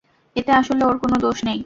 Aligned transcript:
এতে 0.35 0.51
আসলে 0.51 0.83
ওর 0.85 0.97
কোনো 0.97 1.15
দোষ 1.17 1.37
নেই। 1.43 1.59